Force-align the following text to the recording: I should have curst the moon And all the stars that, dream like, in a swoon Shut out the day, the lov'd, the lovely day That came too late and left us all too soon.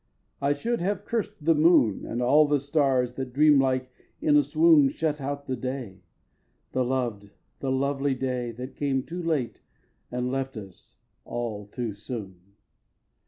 I 0.41 0.53
should 0.53 0.81
have 0.81 1.05
curst 1.05 1.45
the 1.45 1.53
moon 1.53 2.07
And 2.07 2.23
all 2.23 2.47
the 2.47 2.59
stars 2.59 3.13
that, 3.13 3.33
dream 3.33 3.59
like, 3.61 3.91
in 4.19 4.35
a 4.35 4.41
swoon 4.41 4.89
Shut 4.89 5.21
out 5.21 5.45
the 5.45 5.55
day, 5.55 6.01
the 6.71 6.83
lov'd, 6.83 7.29
the 7.59 7.71
lovely 7.71 8.15
day 8.15 8.49
That 8.51 8.75
came 8.75 9.03
too 9.03 9.21
late 9.21 9.61
and 10.11 10.31
left 10.31 10.57
us 10.57 10.97
all 11.23 11.67
too 11.67 11.93
soon. 11.93 12.39